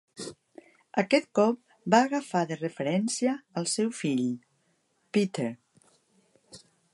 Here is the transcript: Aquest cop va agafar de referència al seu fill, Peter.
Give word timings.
Aquest 1.01 1.27
cop 1.39 1.59
va 1.95 1.99
agafar 2.05 2.41
de 2.53 2.57
referència 2.61 3.35
al 3.63 3.69
seu 3.75 3.93
fill, 3.99 4.25
Peter. 5.19 5.51